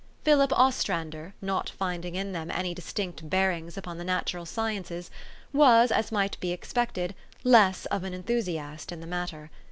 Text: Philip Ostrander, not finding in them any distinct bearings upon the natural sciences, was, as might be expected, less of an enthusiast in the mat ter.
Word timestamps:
Philip 0.23 0.51
Ostrander, 0.53 1.35
not 1.43 1.69
finding 1.69 2.15
in 2.15 2.31
them 2.31 2.49
any 2.49 2.73
distinct 2.73 3.29
bearings 3.29 3.77
upon 3.77 3.99
the 3.99 4.03
natural 4.03 4.47
sciences, 4.47 5.11
was, 5.53 5.91
as 5.91 6.11
might 6.11 6.39
be 6.39 6.51
expected, 6.51 7.13
less 7.43 7.85
of 7.85 8.03
an 8.03 8.15
enthusiast 8.15 8.91
in 8.91 8.99
the 8.99 9.05
mat 9.05 9.29
ter. 9.29 9.51